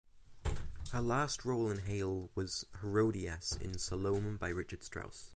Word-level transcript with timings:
Her 0.93 0.99
last 0.99 1.45
role 1.45 1.69
in 1.69 1.77
Halle 1.77 2.31
was 2.33 2.65
Herodias 2.81 3.59
in 3.61 3.77
"Salome" 3.77 4.35
by 4.39 4.49
Richard 4.49 4.81
Strauss. 4.83 5.29